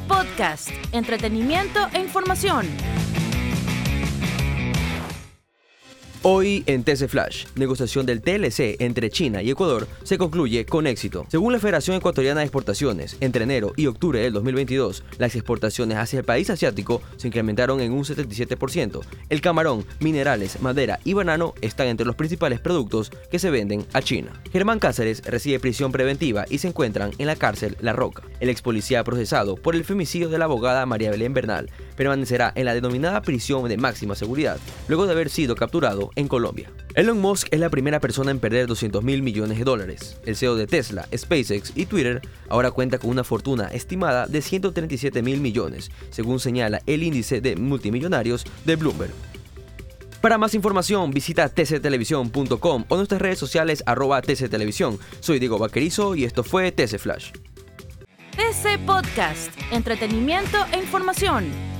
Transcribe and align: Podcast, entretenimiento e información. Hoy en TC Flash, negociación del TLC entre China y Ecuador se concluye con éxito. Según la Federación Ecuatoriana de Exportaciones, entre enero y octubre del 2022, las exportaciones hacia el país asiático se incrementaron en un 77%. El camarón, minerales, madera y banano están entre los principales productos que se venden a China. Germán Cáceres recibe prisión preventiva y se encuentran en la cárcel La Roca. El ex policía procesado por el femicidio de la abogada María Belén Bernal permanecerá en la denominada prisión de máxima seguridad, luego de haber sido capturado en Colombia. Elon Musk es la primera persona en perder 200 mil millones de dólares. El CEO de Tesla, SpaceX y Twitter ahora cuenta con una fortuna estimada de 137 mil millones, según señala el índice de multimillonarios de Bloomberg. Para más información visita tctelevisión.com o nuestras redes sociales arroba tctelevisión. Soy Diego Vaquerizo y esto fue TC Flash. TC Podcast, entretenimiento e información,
Podcast, 0.00 0.70
entretenimiento 0.92 1.88
e 1.92 2.00
información. 2.00 2.95
Hoy 6.28 6.64
en 6.66 6.82
TC 6.82 7.06
Flash, 7.06 7.46
negociación 7.54 8.04
del 8.04 8.20
TLC 8.20 8.82
entre 8.82 9.10
China 9.10 9.44
y 9.44 9.50
Ecuador 9.50 9.86
se 10.02 10.18
concluye 10.18 10.66
con 10.66 10.88
éxito. 10.88 11.24
Según 11.28 11.52
la 11.52 11.60
Federación 11.60 11.96
Ecuatoriana 11.96 12.40
de 12.40 12.46
Exportaciones, 12.46 13.16
entre 13.20 13.44
enero 13.44 13.72
y 13.76 13.86
octubre 13.86 14.18
del 14.18 14.32
2022, 14.32 15.04
las 15.18 15.36
exportaciones 15.36 15.98
hacia 15.98 16.18
el 16.18 16.24
país 16.24 16.50
asiático 16.50 17.00
se 17.16 17.28
incrementaron 17.28 17.80
en 17.80 17.92
un 17.92 18.02
77%. 18.02 19.02
El 19.28 19.40
camarón, 19.40 19.86
minerales, 20.00 20.60
madera 20.60 20.98
y 21.04 21.12
banano 21.12 21.54
están 21.60 21.86
entre 21.86 22.04
los 22.04 22.16
principales 22.16 22.58
productos 22.58 23.12
que 23.30 23.38
se 23.38 23.50
venden 23.50 23.86
a 23.92 24.02
China. 24.02 24.32
Germán 24.50 24.80
Cáceres 24.80 25.22
recibe 25.26 25.60
prisión 25.60 25.92
preventiva 25.92 26.44
y 26.50 26.58
se 26.58 26.66
encuentran 26.66 27.12
en 27.18 27.28
la 27.28 27.36
cárcel 27.36 27.76
La 27.80 27.92
Roca. 27.92 28.24
El 28.40 28.48
ex 28.48 28.62
policía 28.62 29.04
procesado 29.04 29.54
por 29.54 29.76
el 29.76 29.84
femicidio 29.84 30.28
de 30.28 30.38
la 30.38 30.46
abogada 30.46 30.86
María 30.86 31.12
Belén 31.12 31.34
Bernal 31.34 31.70
permanecerá 31.96 32.52
en 32.54 32.66
la 32.66 32.74
denominada 32.74 33.22
prisión 33.22 33.68
de 33.68 33.76
máxima 33.76 34.14
seguridad, 34.14 34.58
luego 34.88 35.06
de 35.06 35.12
haber 35.12 35.30
sido 35.30 35.54
capturado 35.54 36.10
en 36.14 36.28
Colombia. 36.28 36.70
Elon 36.94 37.18
Musk 37.18 37.48
es 37.50 37.60
la 37.60 37.70
primera 37.70 38.00
persona 38.00 38.30
en 38.30 38.40
perder 38.40 38.66
200 38.66 39.02
mil 39.02 39.22
millones 39.22 39.58
de 39.58 39.64
dólares. 39.64 40.18
El 40.24 40.36
CEO 40.36 40.56
de 40.56 40.66
Tesla, 40.66 41.08
SpaceX 41.14 41.72
y 41.74 41.86
Twitter 41.86 42.20
ahora 42.48 42.70
cuenta 42.70 42.98
con 42.98 43.10
una 43.10 43.24
fortuna 43.24 43.68
estimada 43.68 44.26
de 44.26 44.42
137 44.42 45.22
mil 45.22 45.40
millones, 45.40 45.90
según 46.10 46.40
señala 46.40 46.80
el 46.86 47.02
índice 47.02 47.40
de 47.40 47.56
multimillonarios 47.56 48.44
de 48.64 48.76
Bloomberg. 48.76 49.12
Para 50.20 50.38
más 50.38 50.54
información 50.54 51.12
visita 51.12 51.48
tctelevisión.com 51.48 52.84
o 52.88 52.96
nuestras 52.96 53.20
redes 53.20 53.38
sociales 53.38 53.84
arroba 53.86 54.20
tctelevisión. 54.22 54.98
Soy 55.20 55.38
Diego 55.38 55.58
Vaquerizo 55.58 56.16
y 56.16 56.24
esto 56.24 56.42
fue 56.42 56.72
TC 56.72 56.98
Flash. 56.98 57.30
TC 58.32 58.84
Podcast, 58.84 59.52
entretenimiento 59.70 60.58
e 60.72 60.78
información, 60.78 61.44